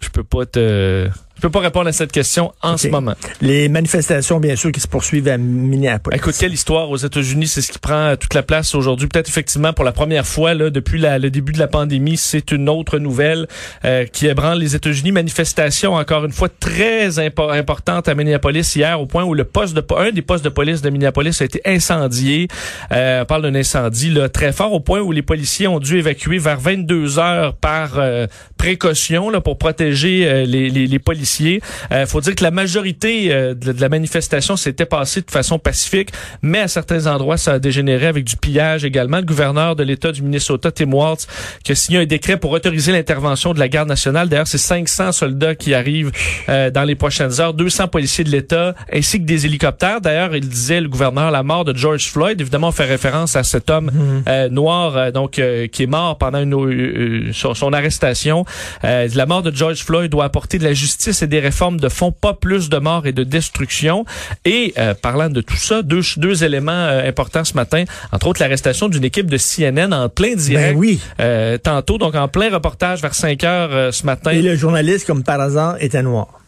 Je 0.01 0.09
peux 0.09 0.25
pas 0.25 0.47
te 0.47 1.09
peux 1.43 1.51
pas 1.51 1.61
répondre 1.61 1.89
à 1.89 1.93
cette 1.93 2.13
question 2.13 2.53
en 2.63 2.77
ce 2.77 2.89
moment. 2.89 3.15
Les 3.41 3.69
manifestations, 3.69 4.41
bien 4.41 4.57
sûr, 4.57 4.71
qui 4.73 4.81
se 4.81 4.89
poursuivent 4.89 5.29
à 5.29 5.37
Minneapolis. 5.37 6.17
Écoute, 6.17 6.35
quelle 6.39 6.53
histoire 6.53 6.89
aux 6.91 6.97
États-Unis, 6.97 7.49
c'est 7.49 7.63
ce 7.63 7.73
qui 7.73 7.79
prend 7.79 8.17
toute 8.17 8.35
la 8.35 8.43
place 8.43 8.75
aujourd'hui. 8.75 9.09
Peut-être 9.09 9.29
effectivement 9.29 9.73
pour 9.73 9.85
la 9.85 9.93
première 9.93 10.27
fois 10.27 10.55
là, 10.55 10.71
depuis 10.71 11.01
le 11.01 11.31
début 11.31 11.53
de 11.53 11.59
la 11.59 11.69
pandémie, 11.69 12.17
c'est 12.17 12.53
une 12.53 12.69
autre 12.69 12.99
nouvelle 12.99 13.49
euh, 13.85 14.07
qui 14.07 14.27
ébranle 14.27 14.59
les 14.59 14.77
États-Unis. 14.77 15.13
Manifestation 15.13 15.95
encore 15.95 16.25
une 16.25 16.33
fois 16.33 16.49
très 16.49 17.19
importante 17.19 18.09
à 18.09 18.15
Minneapolis 18.15 18.77
hier, 18.77 19.01
au 19.01 19.07
point 19.07 19.25
où 19.25 19.35
le 19.35 19.45
poste 19.45 19.75
de 19.75 19.83
un 19.97 20.11
des 20.11 20.23
postes 20.23 20.45
de 20.45 20.49
police 20.49 20.81
de 20.81 20.91
Minneapolis 20.91 21.41
a 21.41 21.45
été 21.45 21.61
incendié. 21.65 22.49
Euh, 22.93 23.23
on 23.23 23.25
parle 23.25 23.43
d'un 23.43 23.55
incendie 23.55 24.11
là, 24.11 24.29
très 24.29 24.53
fort, 24.53 24.73
au 24.73 24.81
point 24.81 25.01
où 25.01 25.13
les 25.13 25.23
policiers 25.23 25.67
ont 25.67 25.81
dû 25.81 25.99
évacuer 25.99 26.39
vers 26.39 26.59
22 26.59 27.19
heures 27.19 27.55
par 27.55 27.99
euh, 27.99 28.27
précaution 28.57 29.29
là, 29.29 29.41
pour 29.41 29.59
protéger 29.59 30.27
euh, 30.27 30.45
les, 30.45 30.71
les, 30.71 30.87
les 30.87 30.99
policiers 30.99 31.32
il 31.41 31.61
euh, 31.93 32.07
faut 32.07 32.21
dire 32.21 32.35
que 32.35 32.43
la 32.43 32.51
majorité 32.51 33.33
euh, 33.33 33.55
de, 33.55 33.75
la 33.81 33.89
manifestation 33.89 34.57
s'était 34.57 34.87
passée 34.87 35.21
de 35.21 35.31
façon 35.31 35.59
pacifique, 35.59 36.11
mais 36.43 36.61
à 36.61 36.69
certains 36.69 37.07
endroits, 37.07 37.37
ça 37.37 37.55
a 37.55 37.59
dégénéré 37.59 38.07
avec 38.07 38.25
du 38.25 38.37
pillage 38.37 38.85
également. 38.85 39.19
Le 39.19 39.25
gouverneur 39.25 39.77
de 39.77 39.83
l'État 39.83 40.13
du 40.13 40.23
Minnesota, 40.23 40.71
Tim 40.71 40.93
Waltz, 40.93 41.27
qui 41.65 41.73
a 41.73 41.75
signé 41.75 41.99
un 41.99 42.07
décret 42.07 42.37
pour 42.37 42.51
autoriser 42.51 42.93
l'intervention 42.93 43.55
de 43.55 43.59
la 43.59 43.69
garde 43.69 43.89
nationale. 43.89 44.29
D'ailleurs, 44.29 44.47
c'est 44.47 44.59
500 44.59 45.13
soldats 45.13 45.55
qui 45.55 45.75
arrivent 45.75 46.13
euh, 46.49 46.71
dans 46.71 46.85
les 46.85 46.95
prochaines 46.95 47.41
heures, 47.41 47.55
200 47.55 47.89
policiers 47.89 48.25
de 48.25 48.31
l'État, 48.31 48.75
ainsi 48.93 49.21
que 49.21 49.25
des 49.25 49.47
hélicoptères. 49.47 50.01
D'ailleurs, 50.01 50.35
il 50.35 50.49
disait, 50.49 50.81
le 50.81 50.89
gouverneur, 50.89 51.31
la 51.31 51.43
mort 51.43 51.65
de 51.65 51.77
George 51.77 52.11
Floyd, 52.11 52.41
évidemment, 52.41 52.69
on 52.69 52.73
fait 52.73 52.85
référence 52.85 53.37
à 53.37 53.43
cet 53.43 53.71
homme 53.71 53.91
mhm. 53.93 54.49
noir, 54.49 55.13
donc 55.13 55.33
qui 55.33 55.83
est 55.83 55.87
mort 55.87 56.19
pendant 56.19 56.41
une, 56.41 57.33
son, 57.33 57.73
arrestation. 57.73 58.45
la 58.83 59.27
mort 59.27 59.43
de 59.43 59.55
George 59.55 59.83
Floyd 59.83 60.11
doit 60.11 60.25
apporter 60.25 60.59
de 60.59 60.65
la 60.65 60.73
justice 60.73 61.22
c'est 61.23 61.29
des 61.29 61.39
réformes 61.39 61.79
de 61.79 61.89
fond, 61.89 62.11
pas 62.11 62.35
plus 62.35 62.69
de 62.69 62.79
morts 62.79 63.07
et 63.07 63.13
de 63.13 63.23
destruction. 63.23 64.05
Et 64.45 64.75
euh, 64.77 64.93
parlant 64.93 65.31
de 65.31 65.41
tout 65.41 65.57
ça, 65.57 65.83
deux, 65.83 66.01
deux 66.17 66.43
éléments 66.43 66.73
euh, 66.73 67.09
importants 67.09 67.45
ce 67.45 67.55
matin, 67.55 67.85
entre 68.11 68.27
autres 68.27 68.41
l'arrestation 68.41 68.89
d'une 68.89 69.05
équipe 69.05 69.31
de 69.31 69.37
CNN 69.37 69.93
en 69.93 70.09
plein 70.09 70.35
direct. 70.35 70.75
Ben 70.75 70.77
oui. 70.77 70.99
Euh, 71.21 71.59
tantôt, 71.59 71.97
donc 71.97 72.17
en 72.17 72.27
plein 72.27 72.51
reportage 72.51 73.03
vers 73.03 73.15
5 73.15 73.45
heures 73.45 73.95
ce 73.95 74.05
matin. 74.05 74.33
Et 74.33 74.43
le 74.43 74.57
journaliste, 74.57 75.07
comme 75.07 75.23
par 75.23 75.41
hasard, 75.41 75.77
était 75.79 76.03
noir. 76.03 76.42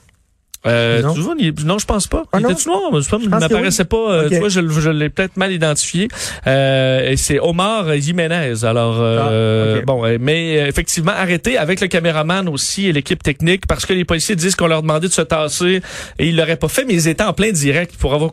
Euh, 0.66 1.02
non? 1.02 1.34
non, 1.64 1.78
je 1.78 1.86
pense 1.86 2.06
pas. 2.06 2.24
Ah 2.32 2.38
il 2.40 2.50
était 2.50 2.64
noir, 2.66 2.80
il 3.20 3.28
m'apparaissait 3.28 3.84
pas. 3.84 4.12
Euh, 4.12 4.28
tu 4.28 4.38
vois, 4.38 4.48
je, 4.48 4.66
je 4.66 4.90
l'ai 4.90 5.10
peut-être 5.10 5.36
mal 5.36 5.52
identifié. 5.52 6.08
Euh, 6.46 7.10
et 7.10 7.16
c'est 7.16 7.38
Omar 7.38 7.94
Jiménez. 7.96 8.64
Alors, 8.64 8.96
euh, 8.98 9.78
ah, 9.80 9.84
bon, 9.84 10.02
mais 10.20 10.54
effectivement 10.68 11.12
arrêté 11.12 11.58
avec 11.58 11.80
le 11.80 11.88
caméraman 11.88 12.48
aussi 12.48 12.86
et 12.86 12.92
l'équipe 12.92 13.22
technique 13.22 13.66
parce 13.66 13.84
que 13.86 13.92
les 13.92 14.04
policiers 14.04 14.36
disent 14.36 14.56
qu'on 14.56 14.66
leur 14.66 14.82
demandait 14.82 15.08
de 15.08 15.12
se 15.12 15.22
tasser 15.22 15.82
et 16.18 16.26
ils 16.26 16.36
l'auraient 16.36 16.56
pas 16.56 16.68
fait, 16.68 16.84
mais 16.84 16.94
ils 16.94 17.08
étaient 17.08 17.24
en 17.24 17.32
plein 17.32 17.52
direct 17.52 17.96
pour 17.96 18.14
avoir 18.14 18.32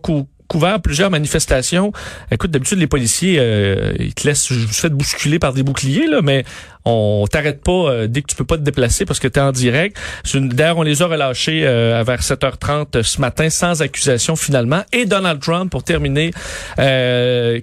couvert 0.51 0.81
plusieurs 0.81 1.09
manifestations. 1.09 1.93
Écoute, 2.29 2.51
d'habitude, 2.51 2.77
les 2.77 2.87
policiers, 2.87 3.37
euh, 3.39 3.93
ils 3.97 4.13
te 4.13 4.27
laissent 4.27 4.43
se 4.43 4.53
faire 4.53 4.91
bousculer 4.91 5.39
par 5.39 5.53
des 5.53 5.63
boucliers, 5.63 6.07
là, 6.07 6.21
mais 6.21 6.43
on 6.85 7.25
t'arrête 7.29 7.63
pas 7.63 7.71
euh, 7.71 8.07
dès 8.07 8.21
que 8.21 8.27
tu 8.27 8.35
peux 8.35 8.45
pas 8.45 8.57
te 8.57 8.63
déplacer 8.63 9.05
parce 9.05 9.19
que 9.19 9.27
tu 9.27 9.39
es 9.39 9.41
en 9.41 9.51
direct. 9.51 9.97
D'ailleurs, 10.33 10.77
on 10.77 10.83
les 10.83 11.01
a 11.01 11.07
relâchés 11.07 11.61
euh, 11.65 12.03
vers 12.05 12.21
7h30 12.21 13.03
ce 13.03 13.21
matin 13.21 13.49
sans 13.49 13.81
accusation 13.81 14.35
finalement. 14.35 14.83
Et 14.91 15.05
Donald 15.05 15.39
Trump, 15.39 15.71
pour 15.71 15.83
terminer, 15.83 16.31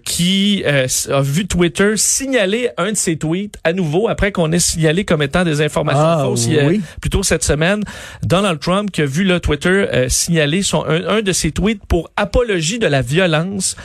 qui 0.04 0.64
a 0.64 1.20
vu 1.20 1.46
Twitter 1.46 1.96
signaler 1.96 2.70
un 2.76 2.92
de 2.92 2.96
ses 2.96 3.16
tweets 3.16 3.56
à 3.64 3.72
nouveau 3.72 4.08
après 4.08 4.32
qu'on 4.32 4.52
ait 4.52 4.58
signalé 4.58 5.04
comme 5.04 5.22
étant 5.22 5.44
des 5.44 5.60
informations 5.60 6.00
ah, 6.00 6.22
fausses 6.24 6.46
oui. 6.46 6.80
plus 7.00 7.10
cette 7.22 7.44
semaine. 7.44 7.82
Donald 8.22 8.60
Trump 8.60 8.90
qui 8.90 9.02
a 9.02 9.06
vu 9.06 9.24
le 9.24 9.40
Twitter 9.40 10.06
signaler 10.08 10.62
son, 10.62 10.84
un 10.86 11.22
de 11.22 11.32
ses 11.32 11.50
tweets 11.50 11.84
pour 11.86 12.10
apologie 12.16 12.78
de 12.78 12.86
la 12.86 13.02
violence. 13.02 13.76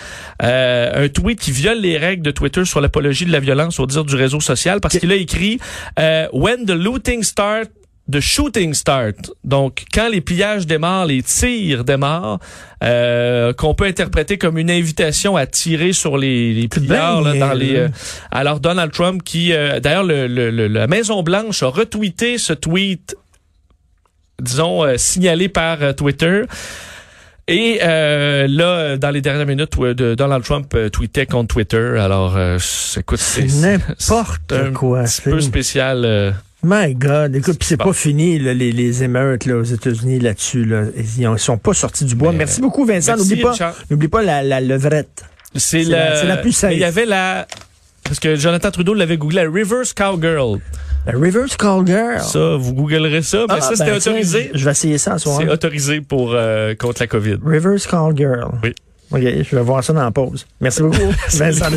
Euh, 0.41 1.05
un 1.05 1.09
tweet 1.09 1.39
qui 1.39 1.51
viole 1.51 1.79
les 1.79 1.97
règles 1.97 2.23
de 2.23 2.31
Twitter 2.31 2.65
sur 2.65 2.81
l'apologie 2.81 3.25
de 3.25 3.31
la 3.31 3.39
violence 3.39 3.79
au 3.79 3.85
dire 3.85 4.03
du 4.03 4.15
réseau 4.15 4.39
social 4.39 4.81
parce 4.81 4.97
qu'il 4.97 5.11
a 5.11 5.15
écrit 5.23 5.59
euh, 5.99 6.27
When 6.31 6.65
the 6.65 6.71
looting 6.71 7.23
start 7.23 7.69
the 8.11 8.19
shooting 8.19 8.73
start. 8.73 9.31
Donc, 9.43 9.85
quand 9.93 10.09
les 10.09 10.21
pillages 10.21 10.67
démarrent, 10.67 11.05
les 11.05 11.23
tirs 11.23 11.83
démarrent, 11.83 12.39
euh, 12.83 13.53
qu'on 13.53 13.73
peut 13.73 13.85
interpréter 13.85 14.37
comme 14.37 14.57
une 14.57 14.69
invitation 14.69 15.37
à 15.37 15.45
tirer 15.45 15.93
sur 15.93 16.17
les, 16.17 16.53
les 16.53 16.67
pillards 16.67 17.21
là, 17.21 17.33
dans 17.35 17.53
les. 17.53 17.77
Euh, 17.77 17.87
alors 18.31 18.59
Donald 18.59 18.91
Trump, 18.91 19.23
qui 19.23 19.53
euh, 19.53 19.79
d'ailleurs 19.79 20.03
le, 20.03 20.27
le, 20.27 20.67
la 20.67 20.87
Maison 20.87 21.23
Blanche 21.23 21.63
a 21.63 21.67
retweeté 21.67 22.37
ce 22.37 22.53
tweet, 22.53 23.15
disons 24.41 24.83
signalé 24.97 25.47
par 25.47 25.95
Twitter. 25.95 26.43
Et 27.47 27.79
euh, 27.83 28.47
là, 28.47 28.97
dans 28.97 29.09
les 29.09 29.21
dernières 29.21 29.45
minutes, 29.45 29.77
Donald 29.77 30.43
Trump 30.43 30.73
euh, 30.75 30.89
tweetait 30.89 31.25
contre 31.25 31.55
Twitter. 31.55 31.97
Alors, 31.99 32.37
euh, 32.37 32.57
écoute, 32.97 33.19
c'est 33.19 33.45
n'importe 33.61 34.73
quoi. 34.73 35.05
C'est 35.07 35.27
un 35.27 35.31
peu 35.31 35.41
spécial. 35.41 36.03
Euh, 36.05 36.31
My 36.63 36.95
God, 36.95 37.35
écoute, 37.35 37.61
c'est 37.61 37.75
pas 37.75 37.91
fini 37.91 38.39
les, 38.39 38.53
les 38.53 39.03
émeutes 39.03 39.45
là, 39.45 39.57
aux 39.57 39.63
États-Unis 39.63 40.19
là-dessus. 40.19 40.63
Là. 40.63 40.85
Ils, 40.95 41.27
sont 41.37 41.57
pas 41.57 41.73
sortis 41.73 42.05
du 42.05 42.15
bois. 42.15 42.31
merci 42.31 42.61
beaucoup, 42.61 42.85
Vincent. 42.85 43.17
N'oublie 43.17 43.41
pas, 43.41 43.75
n'oublie 43.91 44.07
pas 44.07 44.21
la, 44.21 44.41
la 44.43 44.61
levrette. 44.61 45.25
C'est 45.55 45.83
la, 45.83 46.23
la, 46.23 46.37
plus 46.37 46.53
simple. 46.53 46.73
Il 46.73 46.79
y 46.79 46.85
avait 46.85 47.05
la 47.05 47.45
parce 48.03 48.19
que 48.19 48.35
Jonathan 48.35 48.71
Trudeau 48.71 48.93
l'avait 48.93 49.17
googlé, 49.17 49.43
la 49.43 49.49
Reverse 49.49 49.93
Cowgirl. 49.93 50.59
La 51.05 51.13
Reverse 51.13 51.57
Cowgirl. 51.57 52.21
Ça, 52.21 52.55
vous 52.55 52.73
googlerez 52.73 53.21
ça. 53.21 53.45
Mais 53.49 53.55
ah, 53.57 53.61
ça, 53.61 53.75
c'était 53.75 53.91
ben, 53.91 53.97
autorisé. 53.97 54.51
je 54.53 54.63
vais 54.63 54.71
essayer 54.71 54.97
ça 54.97 55.17
ce 55.17 55.25
soir. 55.25 55.39
C'est 55.41 55.49
autorisé 55.49 56.01
pour 56.01 56.31
euh, 56.33 56.75
contre 56.75 57.01
la 57.01 57.07
COVID. 57.07 57.39
Reverse 57.43 57.87
Cowgirl. 57.87 58.51
Oui. 58.63 58.73
OK, 59.11 59.19
je 59.21 59.55
vais 59.55 59.61
voir 59.61 59.83
ça 59.83 59.93
dans 59.93 60.03
la 60.03 60.11
pause. 60.11 60.45
Merci 60.59 60.81
beaucoup. 60.81 60.95
Vincent 61.33 61.69